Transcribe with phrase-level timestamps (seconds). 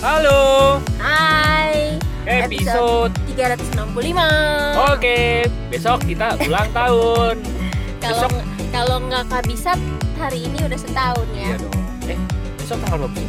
[0.00, 3.12] Halo, Hai episode.
[3.28, 4.16] 365
[4.88, 5.18] Oke,
[5.68, 7.36] besok kita ulang tahun.
[8.00, 8.28] Kalau
[8.70, 9.76] kalau nggak kabisat
[10.16, 11.76] hari ini udah setahun ya Iya dong.
[12.06, 12.18] Eh,
[12.56, 13.28] besok tanggal berapa sih?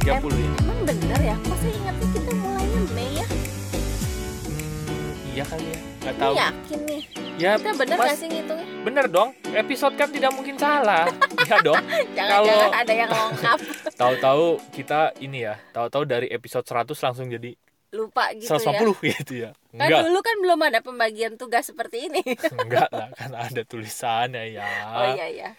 [0.00, 0.50] 30 ya?
[0.58, 1.36] Emang bener ya?
[1.38, 3.26] Kok saya ingatnya kita mulainya Mei ya?
[3.28, 5.78] Hmm, iya kali ya.
[6.00, 6.32] Gak Ini tahu.
[6.34, 7.02] yakin nih
[7.40, 8.66] Ya, Kita bener Mas, gak sih ngitungnya?
[8.80, 9.32] bener dong.
[9.46, 11.08] Episode kan tidak mungkin salah.
[11.40, 11.80] Iya dong.
[12.12, 13.58] Jangan-jangan ada yang lengkap
[14.00, 17.56] Tahu-tahu kita ini ya, tahu-tahu dari episode 100 langsung jadi
[17.90, 19.50] Lupa gitu 150 ya gitu ya.
[19.72, 22.22] Kan Enggak, dulu kan belum ada pembagian tugas seperti ini
[22.60, 24.68] enggak lah, kan ada tulisannya ya.
[24.94, 25.50] Oh iya iya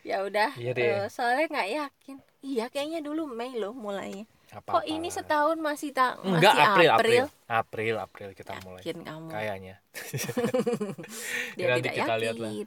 [0.00, 0.86] Ya udah Iya deh.
[0.86, 5.90] eh, Soalnya nggak yakin Iya kayaknya dulu Mei loh mulainya Apa-apa Kok ini setahun masih
[5.94, 7.24] tak Enggak, masih April, April.
[7.46, 7.94] April?
[8.02, 8.80] April, kita mulai.
[8.82, 9.74] Yakin kamu Kayaknya.
[11.58, 12.52] Dia Nanti tidak kita yakin lihat lah.
[12.52, 12.66] Ya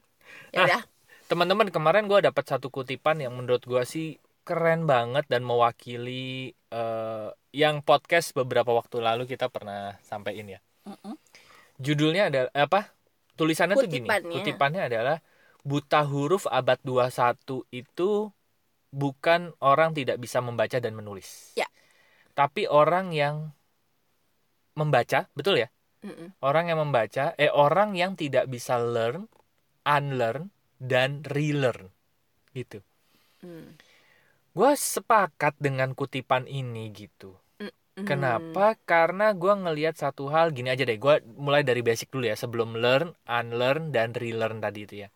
[0.56, 0.66] Ah.
[0.66, 0.82] udah
[1.24, 7.28] Teman-teman, kemarin gue dapat satu kutipan yang menurut gue sih keren banget dan mewakili eh,
[7.56, 10.60] yang podcast beberapa waktu lalu kita pernah sampaikan ya.
[10.84, 11.16] Mm-mm.
[11.80, 12.92] Judulnya ada apa?
[13.34, 14.06] Tulisannya tuh gini.
[14.06, 14.36] Kutipannya.
[14.36, 15.18] Kutipannya adalah
[15.64, 18.30] buta huruf abad 21 itu
[18.94, 21.56] bukan orang tidak bisa membaca dan menulis.
[21.58, 21.66] Ya.
[22.34, 23.54] Tapi orang yang
[24.74, 25.70] membaca, betul ya?
[26.04, 26.36] Mm-mm.
[26.44, 29.32] Orang yang membaca, eh orang yang tidak bisa learn,
[29.88, 31.94] unlearn, dan relearn.
[32.52, 32.84] Gitu.
[33.46, 33.80] Mm.
[34.54, 37.40] Gue sepakat dengan kutipan ini gitu.
[37.62, 38.06] Mm.
[38.10, 38.76] Kenapa?
[38.84, 40.98] Karena gue ngelihat satu hal gini aja deh.
[40.98, 45.10] Gue mulai dari basic dulu ya sebelum learn, unlearn, dan relearn tadi itu ya.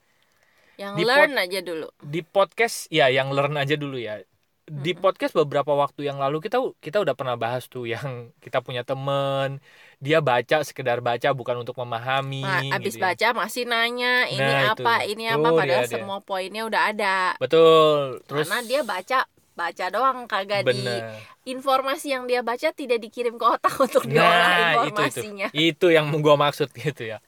[0.77, 1.87] Yang Di learn aja dulu.
[1.97, 4.21] Di podcast ya yang learn aja dulu ya.
[4.67, 8.07] Di podcast beberapa waktu yang lalu kita kita udah pernah bahas tuh yang
[8.43, 9.63] kita punya temen
[9.97, 12.43] dia baca sekedar baca bukan untuk memahami.
[12.43, 13.03] Nah, abis gitu ya.
[13.07, 14.83] baca masih nanya ini Nah, itu.
[14.83, 15.95] apa, ini apa Tuh, padahal dia, dia.
[15.95, 17.17] semua poinnya udah ada.
[17.39, 18.19] Betul.
[18.27, 19.19] Terus Karena dia baca
[19.57, 21.02] baca doang kagak di bener.
[21.43, 24.87] informasi yang dia baca tidak dikirim ke otak untuk diolah Nah, itu itu.
[24.91, 25.47] informasinya.
[25.49, 27.23] Itu yang gua maksud gitu ya.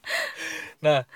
[0.79, 1.07] Nah,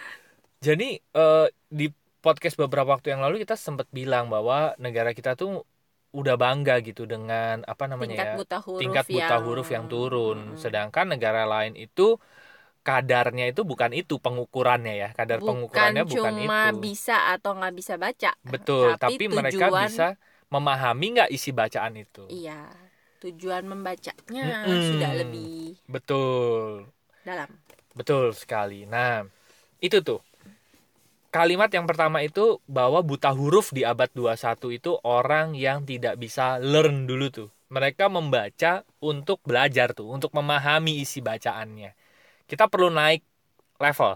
[0.59, 5.67] jadi eh, di podcast beberapa waktu yang lalu kita sempat bilang bahwa negara kita tuh
[6.13, 8.35] udah bangga gitu dengan apa namanya Tingkat ya?
[8.37, 10.37] buta huruf tingkat buta yang huruf yang turun.
[10.53, 10.57] Mm.
[10.61, 12.21] Sedangkan negara lain itu
[12.85, 15.09] kadarnya itu bukan itu pengukurannya ya.
[15.17, 16.77] Kadar bukan pengukurannya bukan cuma itu.
[16.79, 18.31] bisa atau nggak bisa baca.
[18.45, 20.07] Betul, tapi tapi, mereka tujuan- bisa
[20.53, 22.23] memahami nggak isi bacaan itu.
[22.29, 22.69] Iya,
[23.25, 24.81] tujuan membacanya Mm-mm.
[24.93, 26.85] sudah lebih Betul.
[27.25, 27.49] dalam.
[27.97, 28.85] Betul sekali.
[28.85, 29.25] Nah,
[29.81, 30.19] itu tuh.
[31.33, 36.61] Kalimat yang pertama itu bahwa buta huruf di abad 21 itu orang yang tidak bisa
[36.61, 37.49] learn dulu tuh.
[37.73, 41.97] Mereka membaca untuk belajar tuh, untuk memahami isi bacaannya.
[42.45, 43.25] Kita perlu naik
[43.81, 44.13] level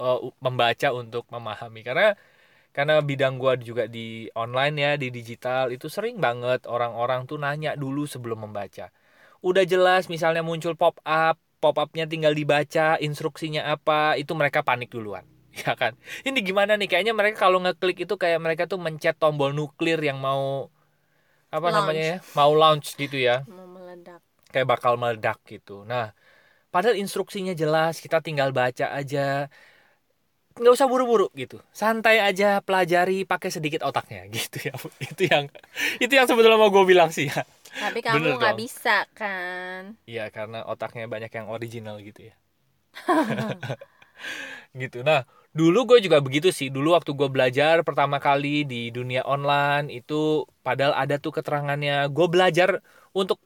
[0.00, 2.16] eh, u- membaca untuk memahami karena
[2.76, 7.76] karena bidang gua juga di online ya, di digital itu sering banget orang-orang tuh nanya
[7.76, 8.88] dulu sebelum membaca.
[9.44, 14.88] Udah jelas misalnya muncul pop up, pop upnya tinggal dibaca, instruksinya apa, itu mereka panik
[14.94, 15.33] duluan.
[15.54, 15.92] Ya kan?
[16.26, 16.86] Ini gimana nih?
[16.90, 20.66] Kayaknya mereka kalau ngeklik itu kayak mereka tuh mencet tombol nuklir yang mau
[21.54, 21.78] apa Launch.
[21.78, 22.16] namanya ya?
[22.36, 23.46] Mau launch gitu ya.
[23.48, 24.22] Mau meledak.
[24.52, 25.82] Kayak bakal meledak gitu.
[25.82, 26.14] Nah,
[26.72, 29.48] padahal instruksinya jelas, kita tinggal baca aja.
[30.54, 31.58] Nggak usah buru-buru gitu.
[31.74, 34.74] Santai aja pelajari pakai sedikit otaknya gitu ya.
[35.02, 35.44] Itu yang
[35.98, 37.42] itu yang sebetulnya mau gue bilang sih ya.
[37.82, 38.62] Tapi Bener kamu nggak dong.
[38.62, 39.82] bisa kan?
[40.10, 42.34] Iya karena otaknya banyak yang original gitu ya.
[44.80, 44.96] gitu.
[45.06, 46.68] Nah dulu gue juga begitu sih.
[46.68, 52.10] Dulu waktu gue belajar pertama kali di dunia online itu padahal ada tuh keterangannya.
[52.10, 52.82] Gue belajar
[53.14, 53.38] untuk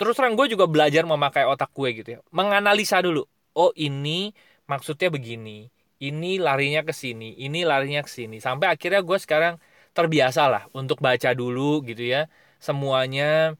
[0.00, 2.20] terus terang gue juga belajar memakai otak gue gitu ya.
[2.32, 3.28] Menganalisa dulu.
[3.52, 4.32] Oh ini
[4.66, 5.68] maksudnya begini.
[6.00, 7.36] Ini larinya ke sini.
[7.36, 8.40] Ini larinya ke sini.
[8.40, 9.60] Sampai akhirnya gue sekarang
[9.96, 12.28] terbiasa lah untuk baca dulu gitu ya.
[12.60, 13.56] Semuanya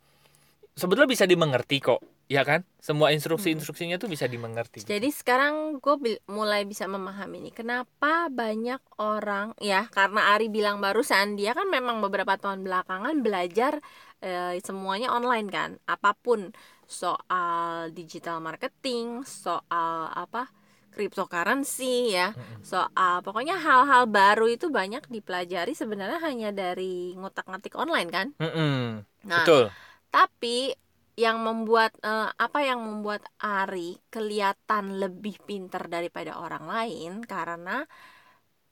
[0.77, 2.67] sebetulnya bisa dimengerti kok ya kan?
[2.83, 9.55] Semua instruksi-instruksinya tuh bisa dimengerti Jadi sekarang gue mulai bisa memahami nih kenapa banyak orang
[9.63, 13.79] ya karena Ari bilang barusan dia kan memang beberapa tahun belakangan belajar
[14.23, 15.71] eh, semuanya online kan?
[15.87, 16.51] Apa pun.
[16.87, 20.47] Soal digital marketing soal apa
[20.95, 22.31] cryptocurrency ya.
[22.63, 28.27] Soal pokoknya hal-hal baru itu banyak dipelajari sebenarnya hanya dari ngotak-ngatik online kan?
[28.39, 29.75] Nah betul.
[30.15, 30.79] tapi
[31.25, 37.71] yang membuat eh, apa yang membuat Ari kelihatan lebih pintar daripada orang lain karena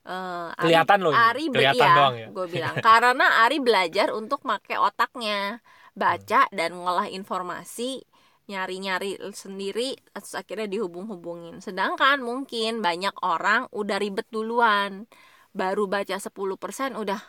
[0.07, 1.15] eh, Ari- kelihatan loh.
[1.15, 5.61] Ari kelihatan iya, doang ya gue bilang karena Ari belajar untuk pakai otaknya
[5.95, 6.57] baca Hmm.
[6.59, 8.03] dan ngolah informasi
[8.51, 15.09] nyari-nyari sendiri terus akhirnya dihubung-hubungin sedangkan mungkin banyak orang udah ribet duluan
[15.57, 17.21] baru baca 10% udah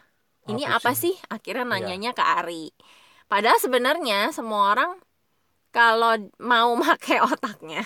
[0.52, 0.98] ini Apa apa sih?
[1.04, 1.72] sih akhirnya Iya.
[1.72, 2.74] nanyanya ke Ari
[3.31, 4.92] padahal sebenarnya semua orang
[5.75, 7.83] kalau mau pakai otaknya,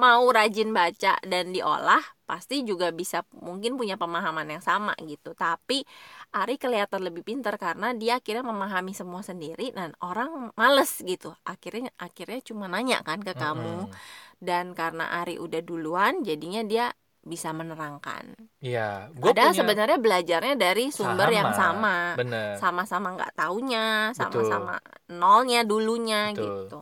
[0.00, 5.36] mau rajin baca dan diolah, pasti juga bisa mungkin punya pemahaman yang sama gitu.
[5.36, 5.84] Tapi
[6.32, 11.36] Ari kelihatan lebih pintar karena dia akhirnya memahami semua sendiri dan orang males gitu.
[11.44, 13.92] Akhirnya akhirnya cuma nanya kan ke kamu.
[14.40, 16.96] Dan karena Ari udah duluan, jadinya dia
[17.28, 18.32] bisa menerangkan.
[18.64, 19.60] Iya, Padahal punya...
[19.60, 21.96] sebenarnya belajarnya dari sumber sama, yang sama.
[22.16, 22.56] Bener.
[22.56, 24.80] Sama-sama nggak taunya, sama-sama
[25.12, 26.42] nolnya dulunya Betul.
[26.42, 26.78] gitu.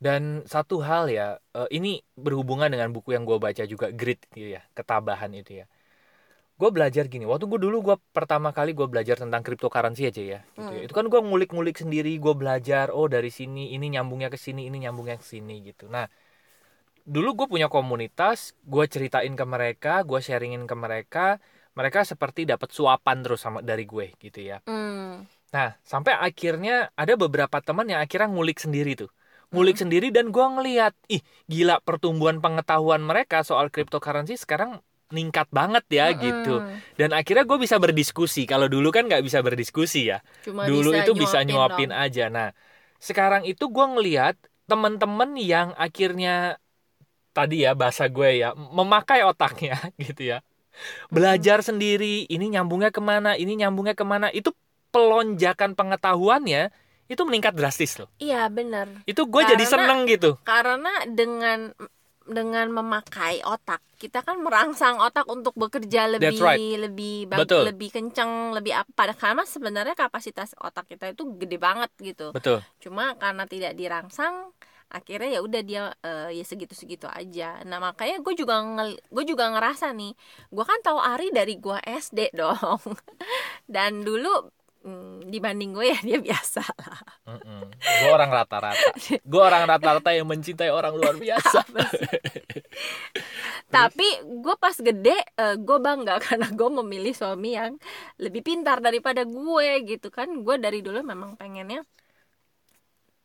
[0.00, 4.56] Dan satu hal ya, uh, ini berhubungan dengan buku yang gue baca juga, Grit gitu
[4.56, 5.68] ya, ketabahan itu ya.
[6.56, 10.16] Gue belajar gini, waktu gue dulu gue pertama kali gue belajar tentang cryptocurrency aja ya,
[10.16, 10.40] gitu ya.
[10.56, 10.72] hmm.
[10.72, 10.80] ya.
[10.88, 14.88] Itu kan gue ngulik-ngulik sendiri, gue belajar, oh dari sini, ini nyambungnya ke sini, ini
[14.88, 15.92] nyambungnya ke sini gitu.
[15.92, 16.08] Nah,
[17.06, 21.38] dulu gue punya komunitas, gue ceritain ke mereka, gue sharingin ke mereka,
[21.76, 24.58] mereka seperti dapat suapan terus sama dari gue gitu ya.
[24.66, 25.24] Hmm.
[25.50, 29.10] Nah, sampai akhirnya ada beberapa teman yang akhirnya ngulik sendiri tuh
[29.50, 29.82] ngulik hmm.
[29.86, 34.78] sendiri dan gue ngeliat ih gila pertumbuhan pengetahuan mereka soal cryptocurrency sekarang
[35.10, 36.18] ningkat banget ya hmm.
[36.22, 36.54] gitu
[36.94, 41.02] dan akhirnya gue bisa berdiskusi kalau dulu kan nggak bisa berdiskusi ya Cuma dulu bisa
[41.02, 41.98] itu bisa nyuapin dong.
[41.98, 42.48] aja nah
[43.02, 44.38] sekarang itu gue ngeliat
[44.70, 46.62] temen-temen yang akhirnya
[47.30, 50.38] tadi ya bahasa gue ya memakai otaknya gitu ya
[51.12, 54.54] belajar sendiri ini nyambungnya ke mana ini nyambungnya ke mana itu
[54.90, 56.70] pelonjakan pengetahuannya
[57.10, 58.06] itu meningkat drastis loh.
[58.22, 59.02] Iya benar.
[59.02, 60.38] Itu gue jadi seneng gitu.
[60.46, 61.74] Karena dengan
[62.30, 66.78] dengan memakai otak kita kan merangsang otak untuk bekerja lebih right.
[66.78, 67.74] lebih Betul.
[67.74, 72.62] lebih kencang lebih apa karena sebenarnya kapasitas otak kita itu gede banget gitu Betul.
[72.78, 74.54] cuma karena tidak dirangsang
[74.90, 78.60] akhirnya ya udah dia uh, ya segitu segitu aja nah makanya gue juga
[78.90, 80.12] gue juga ngerasa nih
[80.50, 82.82] gue kan tahu Ari dari gue SD dong
[83.70, 84.50] dan dulu
[84.80, 87.00] Hmm, dibanding gue ya dia biasa lah.
[87.28, 87.62] Mm -mm.
[87.76, 88.90] Gue orang rata-rata.
[89.20, 91.68] Gue orang rata-rata yang mencintai orang luar biasa.
[93.76, 97.76] Tapi gue pas gede uh, eh, gue bangga karena gue memilih suami yang
[98.16, 100.32] lebih pintar daripada gue gitu kan.
[100.40, 101.84] Gue dari dulu memang pengennya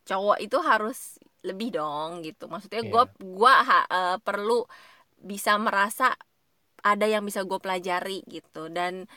[0.03, 2.49] cowok itu harus lebih dong gitu.
[2.49, 3.21] Maksudnya gue yeah.
[3.21, 3.53] gue
[3.93, 4.65] uh, perlu
[5.21, 6.17] bisa merasa
[6.85, 9.09] ada yang bisa gue pelajari gitu dan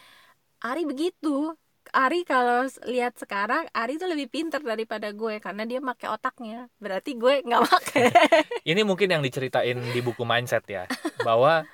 [0.64, 1.52] Ari begitu
[1.92, 7.16] Ari kalau lihat sekarang Ari tuh lebih pinter daripada gue karena dia pakai otaknya berarti
[7.16, 8.04] gue nggak pakai
[8.72, 10.84] ini mungkin yang diceritain di buku mindset ya
[11.24, 11.64] bahwa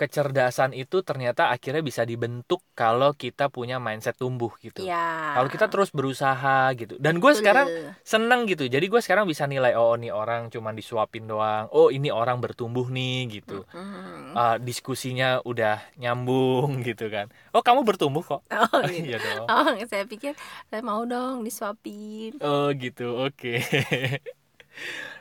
[0.00, 4.80] kecerdasan itu ternyata akhirnya bisa dibentuk kalau kita punya mindset tumbuh gitu.
[4.80, 5.36] Ya.
[5.36, 6.96] Kalau kita terus berusaha gitu.
[6.96, 7.68] Dan gue sekarang
[8.00, 8.64] seneng gitu.
[8.64, 11.68] Jadi gue sekarang bisa nilai oh ini orang cuma disuapin doang.
[11.76, 13.68] Oh ini orang bertumbuh nih gitu.
[13.68, 14.32] Mm-hmm.
[14.32, 17.28] Uh, diskusinya udah nyambung gitu kan.
[17.52, 18.40] Oh kamu bertumbuh kok.
[18.70, 19.12] Oh, gitu.
[19.12, 19.46] iya dong.
[19.50, 20.32] Oh saya pikir
[20.72, 22.40] saya mau dong disuapin.
[22.40, 23.36] Oh gitu oke.
[23.36, 23.60] Okay.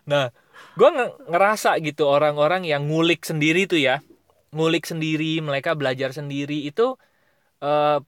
[0.07, 0.31] nah
[0.79, 0.89] gue
[1.27, 3.99] ngerasa gitu orang-orang yang ngulik sendiri tuh ya
[4.53, 6.97] ngulik sendiri mereka belajar sendiri itu
[7.61, 7.99] uh,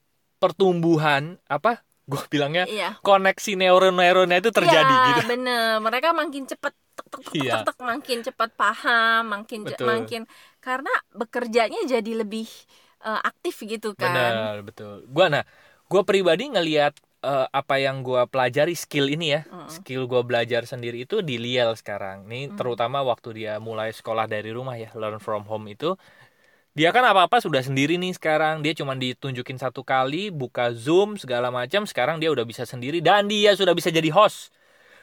[0.42, 2.98] pertumbuhan apa gue bilangnya iya.
[3.06, 7.54] koneksi neuron-neuronnya itu terjadi ya, gitu bener mereka makin cepet tek, tek, tek, iya.
[7.62, 9.88] tek, tek, makin cepet paham makin betul.
[9.88, 10.22] makin
[10.60, 12.50] karena bekerjanya jadi lebih
[13.06, 15.46] uh, aktif gitu kan benar betul gue nah
[15.88, 19.70] gue pribadi ngelihat uh, apa yang gue pelajari skill ini ya mm.
[19.70, 22.58] skill gue belajar sendiri itu di Liel sekarang nih mm.
[22.58, 25.96] terutama waktu dia mulai sekolah dari rumah ya learn from home itu
[26.72, 28.64] dia kan apa-apa sudah sendiri nih sekarang.
[28.64, 31.84] Dia cuma ditunjukin satu kali buka zoom segala macam.
[31.84, 34.56] Sekarang dia udah bisa sendiri dan dia sudah bisa jadi host.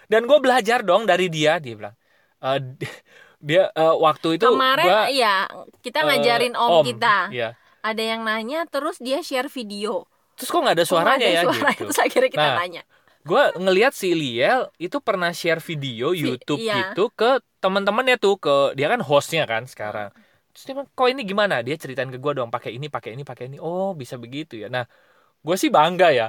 [0.09, 1.97] Dan gue belajar dong dari dia dia bilang.
[2.41, 2.57] Uh,
[3.45, 5.47] dia uh, waktu itu kemarin gua, ya
[5.79, 7.31] kita ngajarin uh, om, om kita.
[7.31, 7.55] ya.
[7.87, 10.09] ada yang nanya terus dia share video.
[10.35, 11.87] Terus kok nggak ada suaranya ya suara, gitu.
[11.91, 12.83] Terus akhirnya kita nah, tanya
[13.29, 16.97] gue ngelihat si Liel itu pernah share video YouTube iya.
[16.97, 20.09] gitu ke teman-temannya tuh ke dia kan hostnya kan sekarang
[20.53, 21.61] terus dia bilang kok ini gimana?
[21.63, 23.59] Dia ceritain ke gue dong pakai ini pakai ini pakai ini.
[23.61, 24.69] Oh bisa begitu ya.
[24.73, 24.85] Nah
[25.43, 26.29] gue sih bangga ya.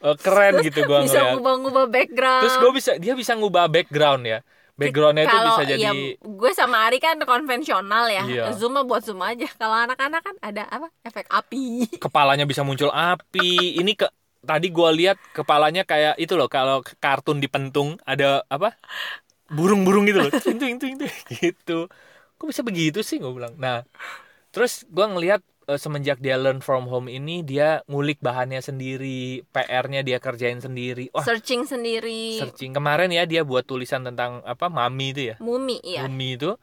[0.00, 2.42] Uh, keren gitu gue bisa ngubah-ngubah background.
[2.44, 4.40] Terus gue bisa dia bisa ngubah background ya.
[4.80, 5.92] Backgroundnya itu bisa jadi ya,
[6.24, 8.24] gue sama Ari kan konvensional ya.
[8.24, 8.44] Iya.
[8.56, 9.44] zoom buat zoom aja.
[9.60, 10.88] Kalau anak-anak kan ada apa?
[11.04, 11.84] Efek api.
[12.04, 13.76] Kepalanya bisa muncul api.
[13.76, 14.08] Ini ke
[14.40, 16.48] tadi gue lihat kepalanya kayak itu loh.
[16.48, 18.72] Kalau kartun dipentung ada apa?
[19.52, 20.32] Burung-burung gitu loh.
[20.32, 21.92] Itu itu itu gitu
[22.40, 23.20] kok bisa begitu sih?
[23.20, 23.52] Gue bilang.
[23.60, 23.84] Nah
[24.50, 30.00] terus gue ngelihat uh, semenjak dia learn from home ini dia ngulik bahannya sendiri PR-nya
[30.00, 31.12] dia kerjain sendiri.
[31.12, 32.42] Wah, searching sendiri.
[32.42, 32.74] Searching.
[32.74, 35.36] Kemarin ya dia buat tulisan tentang apa mami itu ya?
[35.38, 36.56] Mumi ya mumi itu.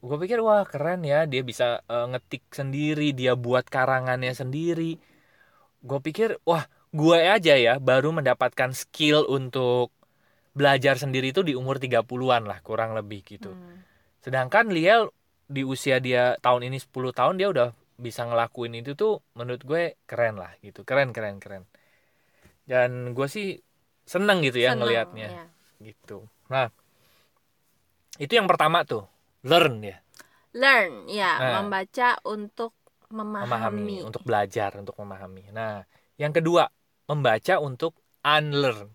[0.00, 4.96] Gue pikir wah keren ya dia bisa uh, ngetik sendiri dia buat karangannya sendiri.
[5.82, 6.64] Gue pikir wah
[6.96, 9.92] gue aja ya baru mendapatkan skill untuk
[10.56, 13.52] belajar sendiri itu di umur 30-an lah kurang lebih gitu.
[13.52, 13.84] Hmm.
[14.24, 15.12] Sedangkan Liel
[15.46, 19.82] di usia dia tahun ini 10 tahun dia udah bisa ngelakuin itu tuh menurut gue
[20.04, 20.82] keren lah gitu.
[20.82, 21.64] Keren keren keren.
[22.66, 23.62] Dan gue sih
[24.06, 25.46] seneng gitu ya ngelihatnya ya.
[25.82, 26.26] gitu.
[26.50, 26.70] Nah,
[28.16, 29.04] itu yang pertama tuh,
[29.44, 29.98] learn ya,
[30.56, 31.52] learn ya Nah.
[31.60, 32.72] membaca untuk
[33.12, 35.52] memahami, memahami, untuk belajar, untuk memahami.
[35.52, 35.84] Nah,
[36.16, 36.66] yang kedua,
[37.06, 38.90] membaca untuk unlearn.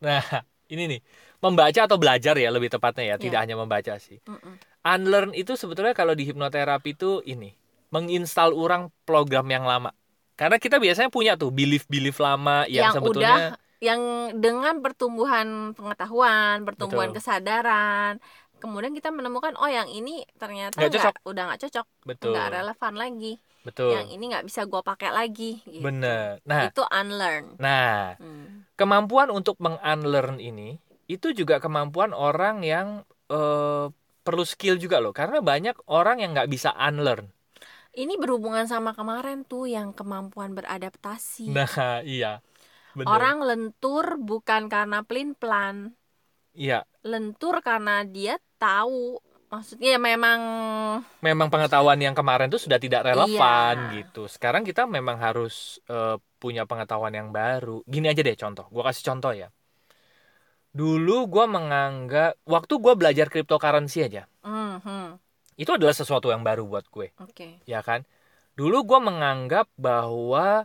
[0.00, 0.22] Nah,
[0.72, 1.00] ini nih,
[1.40, 4.20] membaca atau belajar ya lebih tepatnya ya, tidak hanya membaca sih.
[4.28, 4.60] Mm-mm.
[4.80, 7.52] Unlearn itu sebetulnya kalau di hipnoterapi itu ini,
[7.92, 9.92] menginstal ulang program yang lama.
[10.36, 14.00] Karena kita biasanya punya tuh belief-belief lama yang, yang sebetulnya udah yang
[14.36, 17.16] dengan pertumbuhan pengetahuan pertumbuhan Betul.
[17.16, 18.20] kesadaran
[18.60, 22.94] kemudian kita menemukan oh yang ini ternyata Nggak nggak udah nggak cocok betul, nggak relevan
[23.00, 23.32] lagi
[23.64, 25.80] betul, yang ini nggak bisa gua pakai lagi gitu.
[25.80, 26.44] bener.
[26.44, 28.68] Nah, itu unlearn nah Hmm.
[28.76, 30.76] kemampuan untuk meng-unlearn ini
[31.10, 33.86] itu juga kemampuan orang yang eh,
[34.22, 37.26] perlu skill juga loh karena banyak orang yang nggak bisa unlearn.
[37.90, 41.50] Ini berhubungan sama kemarin tuh yang kemampuan beradaptasi.
[41.50, 42.38] Nah iya.
[42.90, 43.06] Bener.
[43.06, 45.94] orang lentur bukan karena plin plan
[46.54, 46.82] iya.
[47.06, 49.18] Lentur karena dia tahu.
[49.50, 50.40] Maksudnya ya memang
[51.18, 53.94] memang pengetahuan yang kemarin tuh sudah tidak relevan Iya.
[53.98, 54.30] gitu.
[54.30, 57.82] Sekarang kita memang harus eh, punya pengetahuan yang baru.
[57.82, 58.70] Gini aja deh contoh.
[58.70, 59.50] Gua kasih contoh ya
[60.70, 64.24] dulu gua menganggap waktu gua belajar cryptocurrency aja.
[64.40, 65.08] Hmm, hmm,
[65.60, 67.12] itu adalah sesuatu yang baru buat gue.
[67.20, 67.60] Oke.
[67.68, 68.08] Ya kan?
[68.56, 70.64] Dulu gue menganggap bahwa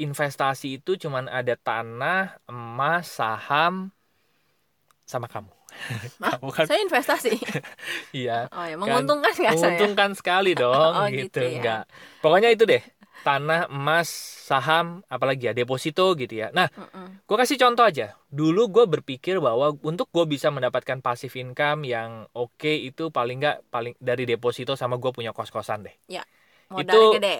[0.00, 3.92] investasi itu cuman ada tanah emas saham
[5.04, 5.52] sama kamu.
[6.24, 6.32] Hah?
[6.40, 6.64] kamu kan?
[6.64, 7.36] Saya investasi?
[8.16, 8.48] Iya.
[8.52, 9.56] Oh ya menguntungkan nggak saya?
[9.56, 11.40] menguntungkan sekali dong Oh, gitu, gitu.
[11.44, 11.52] ya.
[11.60, 11.82] enggak
[12.20, 12.80] pokoknya itu deh
[13.22, 14.10] tanah emas
[14.42, 16.50] saham apalagi ya deposito gitu ya.
[16.50, 17.22] Nah Mm-mm.
[17.22, 18.18] gue kasih contoh aja.
[18.28, 23.70] Dulu gue berpikir bahwa untuk gue bisa mendapatkan passive income yang oke itu paling nggak
[23.70, 25.94] paling dari deposito sama gue punya kos kosan deh
[26.72, 27.36] modal Itu- gede.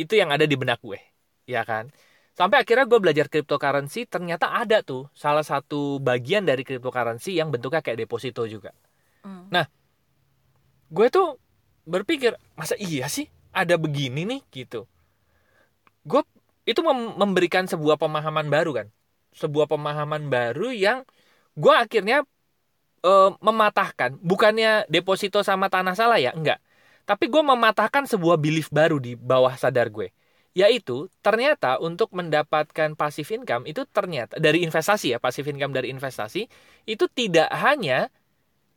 [0.00, 0.96] itu yang ada di benak gue
[1.44, 1.92] ya kan?
[2.38, 7.84] Sampai akhirnya gue belajar cryptocurrency ternyata ada tuh salah satu bagian dari cryptocurrency yang bentuknya
[7.84, 8.72] kayak deposito juga.
[9.20, 9.52] Hmm.
[10.90, 11.36] gue tuh
[11.84, 13.28] berpikir masa iya sih?
[13.52, 14.86] Ada begini nih gitu
[16.04, 16.22] gue
[16.68, 18.86] itu mem- memberikan sebuah pemahaman baru kan.
[19.34, 21.02] Sebuah pemahaman baru yang
[21.58, 22.22] gue akhirnya
[23.02, 24.16] eh, mematahkan.
[24.20, 26.32] Bukannya deposito sama tanah salah ya?
[26.36, 26.62] Enggak.
[27.08, 30.14] Tapi gue mematahkan sebuah belief baru di bawah sadar gue.
[30.54, 36.50] Yaitu ternyata untuk mendapatkan passive income itu ternyata dari investasi ya passive income dari investasi
[36.90, 38.10] itu tidak hanya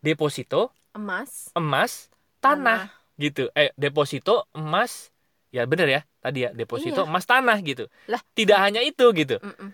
[0.01, 1.49] deposito emas.
[1.57, 2.93] emas tanah.
[3.17, 3.49] gitu.
[3.57, 5.12] Eh deposito emas
[5.53, 7.09] ya bener ya tadi ya deposito Iya.
[7.09, 7.85] emas tanah gitu.
[8.09, 8.17] Lah.
[8.33, 9.37] tidak hanya itu gitu.
[9.37, 9.69] Mm-mm.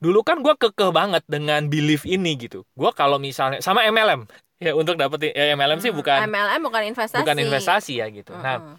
[0.00, 2.64] dulu kan gue kekeh banget dengan belief ini gitu.
[2.72, 4.24] Gue kalau misalnya sama MLM
[4.56, 7.20] ya untuk dapetin ya MLM sih Mm, bukan MLM bukan investasi.
[7.20, 8.32] bukan investasi ya gitu.
[8.32, 8.76] Nah Mm-mm.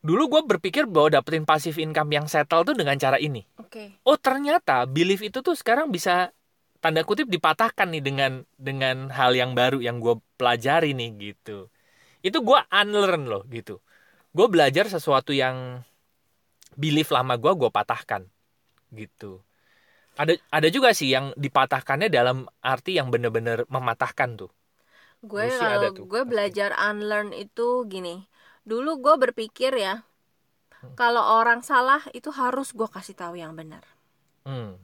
[0.00, 3.42] dulu gue berpikir bahwa dapetin passive income yang settle tuh dengan cara ini.
[3.58, 4.02] Oke.
[4.02, 6.30] Oh ternyata belief itu tuh sekarang bisa
[6.80, 11.68] tanda kutip dipatahkan nih dengan dengan hal yang baru yang gue pelajari nih gitu.
[12.20, 13.78] Itu gue unlearn loh gitu
[14.36, 15.82] gue belajar sesuatu yang
[16.78, 18.22] belief lama gue gue patahkan
[18.94, 19.42] gitu
[20.18, 24.50] ada ada juga sih yang dipatahkannya dalam arti yang bener-bener mematahkan tuh
[25.20, 28.24] gue kalau tuh, gue belajar unlearn itu gini
[28.64, 29.94] dulu gue berpikir ya
[30.80, 30.96] Hmm.
[30.96, 33.84] kalau orang salah itu harus gue kasih tahu yang benar
[34.48, 34.80] hmm.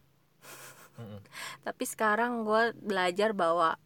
[1.00, 1.21] Mm-mm.
[1.67, 3.81] tapi sekarang gue belajar bahwa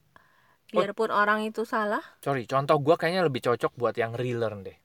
[0.70, 0.78] Oh.
[0.86, 4.78] biarpun orang itu salah sorry contoh gue kayaknya lebih cocok buat yang relearn deh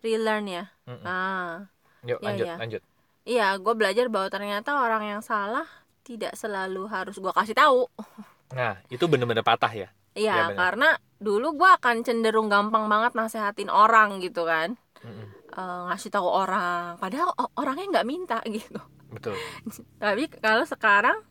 [0.00, 1.04] relearn ya Mm-mm.
[1.04, 1.64] ah
[2.02, 2.56] yuk Iya, lanjut iya.
[2.56, 2.82] lanjut
[3.24, 5.68] iya gue belajar bahwa ternyata orang yang salah
[6.02, 7.86] tidak selalu harus gue kasih tahu
[8.58, 10.58] nah itu bener-bener patah ya Iya, Iya, benar.
[10.58, 10.88] karena
[11.22, 14.74] dulu gue akan cenderung gampang banget nasehatin orang gitu kan,
[15.06, 15.26] Mm-mm.
[15.54, 18.82] Eh, ngasih tahu orang, padahal orangnya nggak minta gitu.
[19.06, 19.38] betul
[20.02, 21.22] Tapi kalau sekarang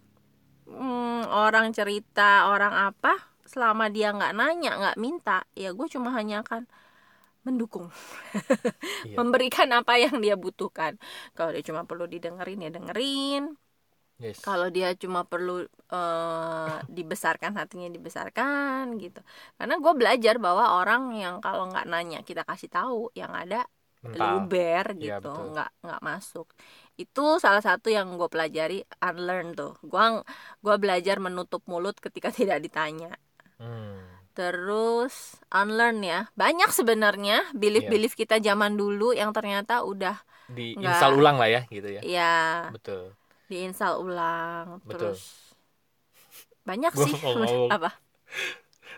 [0.63, 6.39] mm, orang cerita orang apa, selama dia nggak nanya, nggak minta, ya gue cuma hanya
[6.39, 6.63] akan
[7.49, 7.87] mendukung,
[9.05, 9.15] Iya.
[9.19, 10.93] memberikan apa yang dia butuhkan.
[11.35, 13.43] Kalau dia cuma perlu didengerin ya dengerin,
[14.19, 14.37] yes.
[14.45, 19.19] Kalau dia cuma perlu eh, dibesarkan hatinya dibesarkan gitu.
[19.57, 23.65] Karena gue belajar bahwa orang yang kalau nggak nanya kita kasih tahu yang ada
[24.03, 24.47] mental.
[24.47, 25.29] luber Iya, gitu.
[25.31, 25.45] betul.
[25.55, 26.47] nggak nggak masuk.
[27.01, 29.71] Itu salah satu yang gue pelajari unlearn tuh.
[29.91, 30.03] Gue
[30.63, 33.11] gua belajar menutup mulut ketika tidak ditanya.
[33.59, 33.98] Hmm.
[34.31, 38.09] Terus unlearn ya banyak sebenarnya belief Iya.
[38.15, 40.15] kita zaman dulu yang ternyata udah
[40.49, 40.95] di Nggak.
[40.95, 42.37] install ulang lah ya gitu ya ya
[42.73, 43.13] betul
[43.49, 45.13] diinstal ulang Betul.
[45.13, 45.21] terus
[46.63, 47.67] banyak Gua sih ngomong.
[47.75, 47.91] apa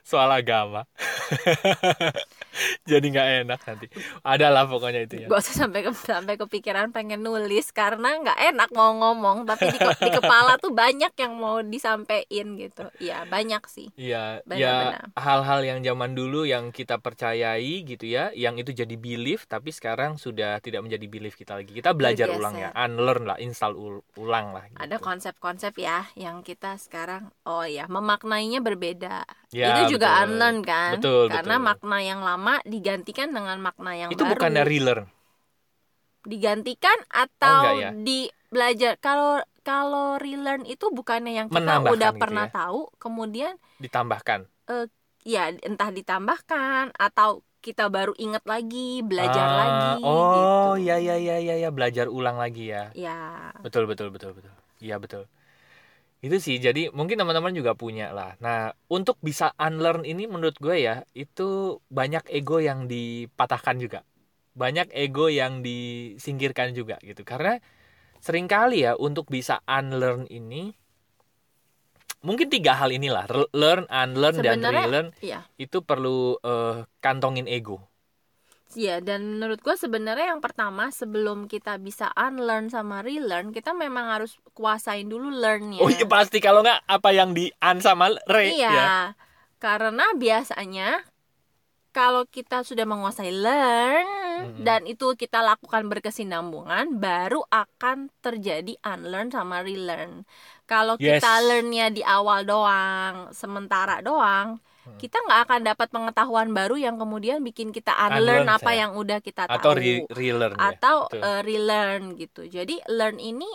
[0.03, 0.83] soal agama
[2.89, 3.87] jadi nggak enak nanti
[4.21, 8.39] ada lah pokoknya itu ya gak usah sampai ke, sampai kepikiran pengen nulis karena nggak
[8.53, 13.63] enak mau ngomong tapi di, di kepala tuh banyak yang mau disampaikan gitu ya banyak
[13.67, 18.95] sih Iya, ya hal-hal yang zaman dulu yang kita percayai gitu ya, yang itu jadi
[18.97, 21.71] belief, tapi sekarang sudah tidak menjadi belief kita lagi.
[21.71, 24.63] Kita belajar ulang ya, unlearn lah, install ul- ulang lah.
[24.77, 25.05] ada gitu.
[25.05, 30.23] konsep-konsep ya yang kita sekarang oh ya memaknainya berbeda Ya, itu juga betul.
[30.31, 31.67] unlearn kan Betul, karena betul.
[31.67, 35.05] makna yang lama digantikan dengan makna yang Itu baru bukan dari relearn.
[36.21, 37.89] digantikan atau enggak ya?
[38.05, 38.19] di
[38.51, 42.53] belajar kalau kalau relearn itu bukannya yang kita udah gitu pernah ya?
[42.53, 44.45] tahu kemudian ditambahkan.
[45.21, 50.81] ya entah ditambahkan atau kita baru inget lagi belajar Ah, lagi Oh, gitu.
[50.81, 52.89] ya ya ya ya ya belajar ulang lagi ya.
[52.97, 54.53] ya Betul betul betul betul.
[54.81, 55.29] Iya betul.
[56.21, 58.37] Itu sih jadi mungkin teman-teman juga punya lah.
[58.37, 64.05] Nah, untuk bisa unlearn ini menurut gue ya, itu banyak ego yang dipatahkan juga.
[64.53, 67.25] Banyak ego yang disingkirkan juga gitu.
[67.25, 67.57] Karena
[68.21, 70.77] sering kali ya untuk bisa unlearn ini
[72.21, 75.41] mungkin tiga hal inilah learn, unlearn dan Sebenarnya- relearn Iya.
[75.57, 77.81] itu perlu eh, kantongin ego.
[78.71, 84.07] Iya, dan menurut gue sebenarnya yang pertama sebelum kita bisa unlearn sama relearn, kita memang
[84.07, 85.83] harus kuasain dulu learn-nya.
[85.83, 88.87] Oh iya pasti kalau nggak apa yang di un sama re Iya, ya.
[89.59, 91.03] karena biasanya
[91.91, 94.07] kalau kita sudah menguasai learn
[94.41, 94.63] Mm-mm.
[94.63, 100.23] dan itu kita lakukan berkesinambungan, baru akan terjadi unlearn sama relearn.
[100.63, 101.19] Kalau Yes.
[101.19, 104.63] kita learn-nya di awal doang, sementara doang.
[104.97, 108.79] Kita nggak akan dapat pengetahuan baru yang kemudian bikin kita unlearn, Unlearn, apa saya.
[108.85, 110.67] yang udah kita tahu Atau re- relearn ya.
[110.75, 111.21] atau Betul.
[111.23, 112.41] eh, relearn gitu.
[112.49, 113.49] Jadi learn ini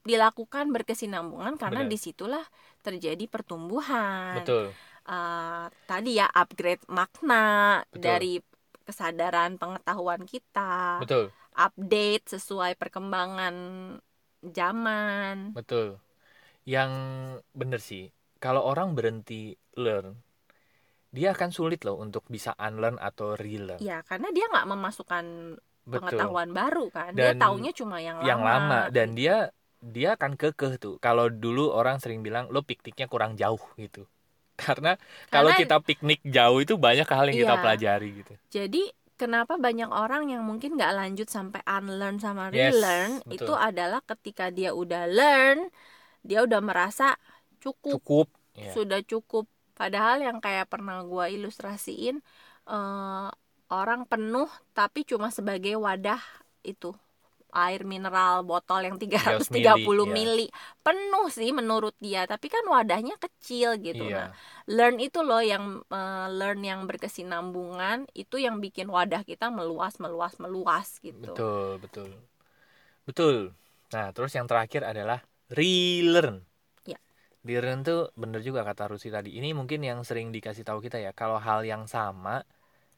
[0.00, 1.92] dilakukan berkesinambungan karena Benar.
[1.92, 2.44] di situlah
[2.80, 4.40] terjadi pertumbuhan.
[4.40, 4.72] Betul.
[5.04, 8.00] Eh, tadi ya upgrade makna Betul.
[8.00, 8.34] dari
[8.86, 11.30] kesadaran pengetahuan kita, Betul.
[11.54, 13.54] update sesuai perkembangan
[14.42, 15.52] zaman.
[15.54, 16.00] Betul.
[16.64, 16.92] Yang
[17.56, 20.16] bener sih, kalau orang berhenti learn,
[21.10, 23.78] dia akan sulit loh untuk bisa unlearn atau relearn.
[23.78, 25.24] Ya, karena dia nggak memasukkan
[25.82, 25.92] Betul.
[26.06, 27.10] pengetahuan baru kan.
[27.12, 29.18] dia Dan taunya cuma yang, Yang lama dan gitu.
[29.18, 29.36] dia
[29.80, 30.94] dia akan kekeh tuh.
[30.98, 34.06] Kalau dulu orang sering bilang lo pikniknya kurang jauh gitu.
[34.60, 34.94] Karena
[35.26, 37.62] kalau Karena- kita piknik jauh itu banyak hal yang kita Iya.
[37.64, 38.32] pelajari gitu.
[38.52, 38.82] Jadi
[39.16, 43.34] kenapa banyak orang yang mungkin nggak lanjut sampai unlearn sama Yes, relearn betul.
[43.48, 45.72] itu adalah ketika dia udah learn,
[46.20, 47.16] dia udah merasa
[47.58, 48.28] cukup, Cukup.
[48.54, 48.72] Ya.
[48.72, 49.48] sudah cukup.
[49.80, 52.20] Padahal yang kayak pernah gua ilustrasiin
[52.68, 53.28] eh,
[53.70, 56.20] orang penuh tapi cuma sebagai wadah
[56.66, 56.92] itu
[57.50, 60.14] air mineral botol yang 330 mili, ya.
[60.14, 60.46] mili
[60.86, 64.14] penuh sih menurut dia tapi kan wadahnya kecil gitu Iya.
[64.14, 64.28] nah
[64.70, 70.38] learn itu loh yang eh, learn yang berkesinambungan itu yang bikin wadah kita meluas meluas
[70.38, 72.10] meluas gitu Betul, betul.
[73.08, 73.36] Betul.
[73.90, 75.18] Nah, terus yang terakhir adalah
[75.50, 76.46] relearn.
[77.44, 77.60] Ya.
[77.60, 79.28] Relearn tuh bener juga kata Rusi tadi.
[79.38, 81.10] Ini mungkin yang sering dikasih tahu kita ya.
[81.16, 82.44] Kalau hal yang sama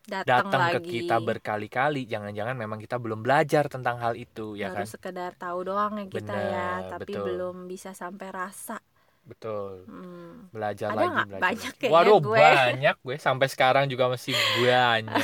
[0.02, 4.82] datang, datang ke kita berkali-kali, jangan-jangan memang kita belum belajar tentang hal itu, ya baru
[4.82, 4.86] kan?
[4.86, 7.26] sekedar tahu doang ya kita ya Benar, tapi betul.
[7.26, 8.82] belum bisa sampai rasa
[9.22, 9.86] Betul.
[9.86, 10.50] Hmm.
[10.52, 11.40] Belajar Ada lagi, belajar.
[11.40, 11.88] Banyak lagi.
[11.94, 12.38] Waduh, gue.
[12.38, 14.34] banyak gue sampai sekarang juga masih
[14.66, 15.22] banyak.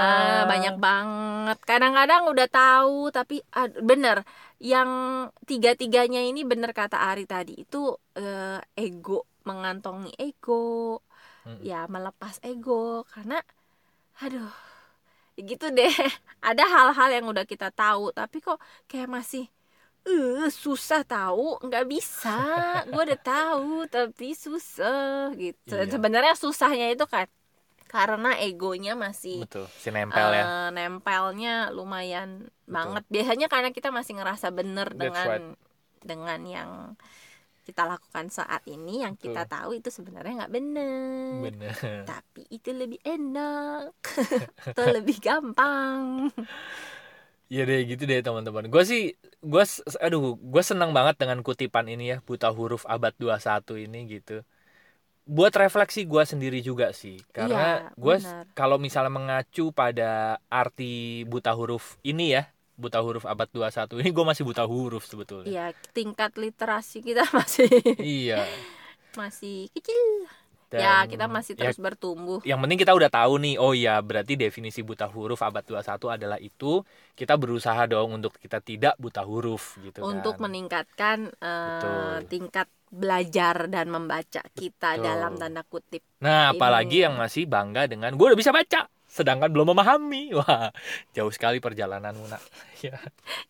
[0.00, 1.58] Ah, banyak banget.
[1.68, 4.22] Kadang-kadang udah tahu tapi ad- bener
[4.62, 4.90] yang
[5.44, 11.02] tiga-tiganya ini bener kata Ari tadi itu eh, ego mengantongi ego,
[11.44, 11.60] Mm-mm.
[11.60, 13.36] ya melepas ego karena
[14.22, 14.48] aduh
[15.50, 15.90] gitu deh.
[16.48, 18.58] Ada hal-hal yang udah kita tahu tapi kok
[18.90, 19.44] kayak masih
[20.04, 22.36] eh susah tahu nggak bisa
[22.84, 25.88] gue udah tahu tapi susah gitu Iya.
[25.88, 27.24] sebenarnya susahnya itu kan
[27.88, 30.42] karena egonya masih Betul, si nempel ya.
[30.42, 33.06] eh, nempelnya lumayan banget.
[33.06, 35.54] Biasanya karena kita masih ngerasa bener That's dengan right.
[36.02, 36.70] dengan yang
[37.62, 41.38] kita lakukan saat ini, yang kita tahu itu sebenarnya nggak bener.
[41.48, 41.72] Bener.
[42.02, 43.94] Tapi itu lebih enak,
[44.74, 46.28] atau lebih gampang.
[47.52, 48.66] Iya deh gitu deh teman-teman.
[48.72, 49.02] Gue sih
[49.44, 49.64] gue
[50.00, 54.40] aduh, gue senang banget dengan kutipan ini ya, buta huruf abad 21 ini gitu.
[55.24, 57.20] Buat refleksi gue sendiri juga sih.
[57.32, 58.16] Karena Iya, gue
[58.56, 64.24] kalau misalnya mengacu pada arti buta huruf ini ya, buta huruf abad 21 ini gue
[64.24, 65.48] masih buta huruf sebetulnya.
[65.48, 67.68] Ya tingkat literasi kita masih
[68.00, 68.44] Iya.
[69.14, 70.26] masih kecil.
[70.72, 72.40] Dan ya kita masih ya terus bertumbuh.
[72.42, 76.38] yang penting kita udah tahu nih oh ya berarti definisi buta huruf abad 21 adalah
[76.38, 76.82] itu
[77.14, 82.18] kita berusaha dong untuk kita tidak buta huruf gitu untuk kan meningkatkan eh, Betul.
[82.30, 85.02] tingkat belajar dan membaca kita Betul.
[85.02, 86.02] dalam tanda kutip.
[86.22, 90.34] Nah, Ini- apalagi yang masih bangga dengan gue udah bisa baca, sedangkan belum memahami.
[90.38, 90.74] Wah,
[91.14, 92.42] jauh sekali perjalananmu, nak.
[92.84, 93.00] Ya,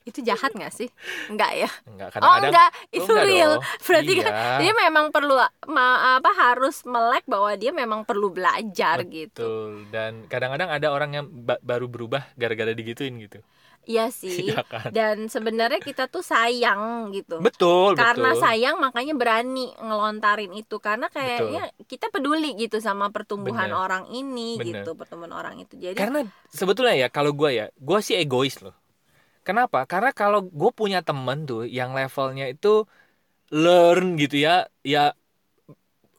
[0.06, 0.86] Itu jahat nggak sih?
[1.26, 1.70] Enggak ya?
[1.90, 2.50] enggak Oh kadang-kadang.
[2.54, 3.50] enggak, Oh, itu enggak real.
[3.50, 3.62] dong.
[3.82, 4.58] Berarti kan Iya.
[4.62, 5.34] dia memang perlu
[5.66, 9.42] ma- apa harus melek bahwa dia memang perlu belajar gitu.
[9.42, 9.90] Betul.
[9.90, 13.42] Dan kadang-kadang ada orang yang ba- baru berubah gara-gara digituin gitu.
[13.84, 14.50] Iya sih.
[14.50, 14.90] Iya kan?
[14.90, 17.40] Dan sebenarnya kita tuh sayang gitu.
[17.40, 18.42] Betul, karena betul.
[18.42, 23.80] sayang makanya berani ngelontarin itu karena kayaknya kita peduli gitu sama pertumbuhan Bener.
[23.84, 24.82] orang ini Bener.
[24.84, 28.74] gitu pertumbuhan orang itu jadi Karena sebetulnya ya kalau gue ya, gue sih egois loh.
[29.44, 29.84] Kenapa?
[29.84, 32.88] Karena kalau gue punya temen tuh yang levelnya itu
[33.52, 35.12] learn gitu ya, ya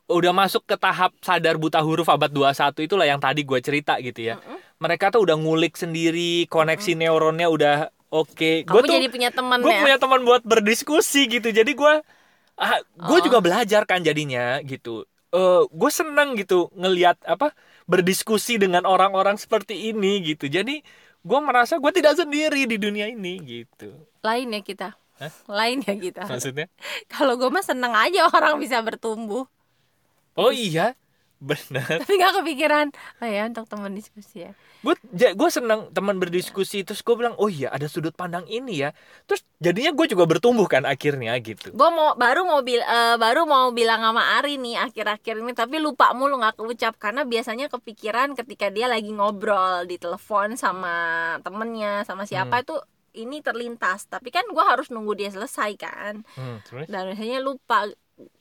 [0.05, 4.21] udah masuk ke tahap sadar buta huruf abad 21 itulah yang tadi gue cerita gitu
[4.21, 4.37] ya.
[4.37, 4.64] Mm-mm.
[4.85, 7.75] Mereka tuh udah ngulik sendiri, koneksi neuronnya udah
[8.13, 8.65] oke.
[8.65, 11.49] kamu Gue tuh jadi punya temen gue ya punya teman buat berdiskusi gitu.
[11.49, 11.93] Jadi gue
[12.57, 13.23] ah, gue Oh.
[13.25, 15.05] juga belajar kan jadinya gitu.
[15.33, 17.51] Eh gue seneng gitu ngelihat apa
[17.91, 20.45] berdiskusi dengan orang-orang seperti ini gitu.
[20.47, 20.81] Jadi
[21.25, 23.89] gue merasa gue tidak sendiri di dunia ini gitu.
[24.25, 24.89] lain ya kita
[25.21, 25.33] Hah?
[25.49, 26.67] lain ya kita Maksudnya?
[27.13, 29.45] kalau gue mah seneng aja orang bisa bertumbuh
[30.35, 30.95] Oh iya,
[31.39, 31.87] benar.
[32.03, 32.87] tapi nggak kepikiran
[33.23, 34.51] oh ya untuk teman diskusi ya
[34.85, 34.93] Gue
[35.33, 38.93] gue seneng teman berdiskusi terus gue bilang oh iya ada sudut pandang ini ya.
[39.25, 41.73] Terus jadinya gue juga bertumbuh kan akhirnya gitu.
[41.73, 45.81] gue mau baru mau bil eh, baru mau bilang sama Ari nih akhir-akhir ini tapi
[45.81, 50.93] lupa mulu nggak keucap karena biasanya kepikiran ketika dia lagi ngobrol di telepon sama
[51.41, 52.77] temennya sama siapa itu
[53.15, 56.85] ini terlintas tapi kan gue harus nunggu dia selesai kan Hmm, terus?
[56.85, 57.87] dan biasanya lupa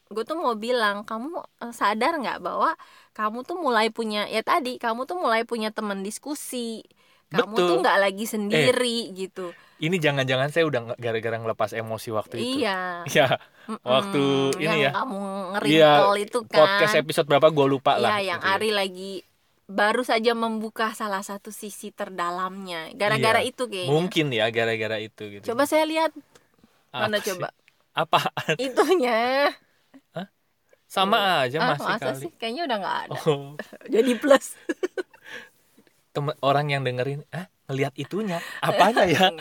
[0.07, 2.77] gue tuh mau bilang kamu eh, sadar nggak bahwa
[3.13, 6.85] kamu tuh mulai punya ya tadi kamu tuh mulai punya teman diskusi
[7.29, 7.65] kamu Betul.
[7.65, 7.69] Eh.
[7.69, 12.63] tuh nggak lagi sendiri gitu Ini jangan-jangan saya udah gara-gara ngelepas emosi waktu itu.
[12.63, 13.43] iya Ya,
[13.83, 14.23] waktu
[14.55, 14.91] ini yang ya.
[14.95, 18.17] kamu Iya, ngerimpel itu kan podcast episode berapa gue lupa lah.
[18.17, 18.53] iya yang gitu.
[18.55, 19.13] Ari lagi
[19.65, 25.23] baru saja membuka salah satu sisi terdalamnya gara-gara Iya, itu kayaknya Mungkin ya gara-gara itu
[25.33, 25.45] gitu.
[25.51, 26.15] coba saya lihat
[26.93, 27.35] mana Apa sih?
[27.35, 27.49] coba
[27.93, 28.21] Apa?
[28.57, 29.51] itunya
[30.95, 32.21] Sama aja ah, masih masa kali.
[32.23, 33.59] sih kayaknya udah nggak ada Oh,
[33.95, 34.55] jadi plus
[36.15, 39.27] temen, orang yang dengerin, ah ngelihat itunya, apanya ya?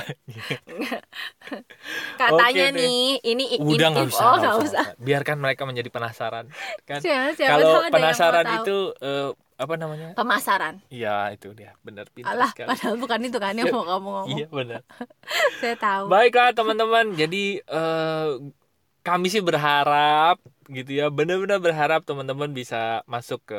[2.17, 2.73] katanya Oke deh.
[2.73, 4.85] nih ini Udah nggak usah, oh usah, usah.
[4.97, 6.49] Biarkan mereka menjadi penasaran.
[6.83, 6.97] Kan?
[6.97, 10.17] Siapa- siapa Kalau penasaran itu eh, apa namanya?
[10.17, 12.73] pemasaran Iya itu dia, benar pintar alah sekali.
[12.73, 14.81] padahal bukan itu kan yang mau kamu ngomong Iya benar.
[15.61, 18.29] saya tahu Baiklah teman-teman, jadi eh,
[19.03, 20.41] kami sih berharap
[20.77, 22.77] gitu ya, benar-benar berharap teman-teman bisa
[23.13, 23.55] masuk ke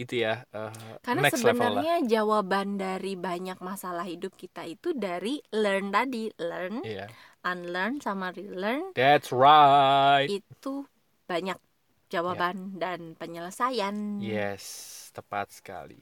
[0.00, 0.72] itu ya eh,
[1.06, 1.86] karena next level lah.
[1.86, 7.16] sebenarnya jawaban dari banyak masalah hidup kita itu dari learn tadi learn Iya,
[7.50, 10.32] unlearn sama relearn that's right.
[10.36, 10.72] itu
[11.30, 11.58] banyak
[12.12, 14.64] jawaban dan penyelesaian Yes,
[15.16, 15.94] tepat sekali.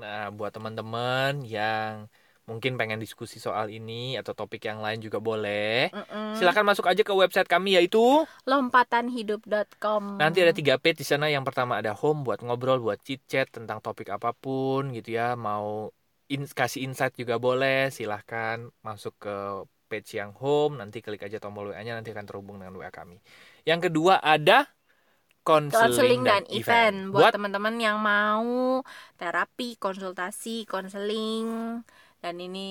[0.00, 2.08] Nah, buat teman-teman yang
[2.46, 5.90] mungkin pengen diskusi soal ini atau topik yang lain juga boleh.
[5.90, 6.38] Mm-mm.
[6.38, 11.26] Silakan masuk aja ke website kami yaitu lompatanhidup.com nanti ada tiga page di sana.
[11.26, 15.34] Yang pertama ada home buat ngobrol, buat chit chat tentang topik apa pun gitu ya.
[15.34, 15.90] Mau
[16.30, 17.90] in- kasih insight juga boleh.
[17.90, 19.34] Silahkan masuk ke
[19.90, 20.78] page yang home.
[20.78, 23.18] Nanti klik aja tombol WA-nya nanti akan terhubung dengan WA kami.
[23.66, 24.70] Yang kedua ada
[25.46, 28.82] konseling dan event buat Buat teman-teman yang mau
[29.14, 31.82] terapi, konsultasi, konseling
[32.26, 32.70] dan ini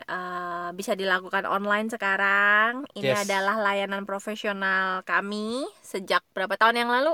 [0.00, 2.88] eh, bisa dilakukan online sekarang.
[2.96, 3.28] Ini Yes.
[3.28, 7.12] adalah layanan profesional kami sejak berapa tahun yang lalu?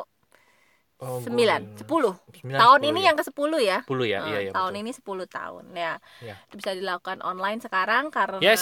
[1.00, 2.12] Oh, Sembilan, sepuluh.
[2.30, 3.06] Tahun sepuluh ini ya.
[3.08, 3.78] yang ke sepuluh ya.
[3.88, 4.52] 10 ya, Eh, iya iya.
[4.52, 4.82] tahun betul.
[4.84, 5.92] ini 10 tahun ya.
[6.20, 6.34] Ya.
[6.46, 8.60] Itu bisa dilakukan online sekarang karena Yes.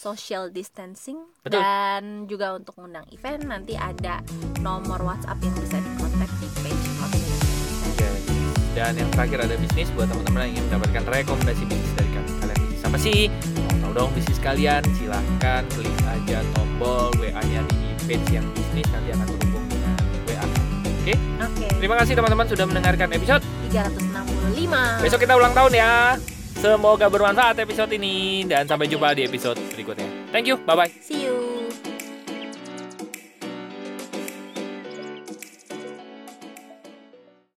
[0.00, 1.60] social distancing Betul.
[1.60, 4.24] dan juga untuk ngundang event nanti ada
[4.58, 6.86] nomor WhatsApp yang bisa dikontak di page.
[7.04, 8.08] Oke.
[8.72, 12.27] Dan yang terakhir ada bisnis buat teman-teman yang ingin mendapatkan rekomendasi bisnis dari kami.
[12.88, 13.28] Apa sih?
[13.68, 14.80] Mau tahu dong bisnis kalian?
[14.96, 20.44] Silahkan klik aja tombol WA-nya di page yang bisnis nanti akan terhubung dengan WA.
[21.04, 21.14] Oke.
[21.36, 23.44] Oke, Terima kasih teman-teman sudah mendengarkan episode.
[23.68, 25.04] 365.
[25.04, 26.16] Besok kita ulang tahun ya.
[26.58, 30.08] Semoga bermanfaat episode ini dan sampai jumpa di episode berikutnya.
[30.32, 30.56] Thank you.
[30.64, 30.90] Bye bye.
[31.04, 31.47] See you.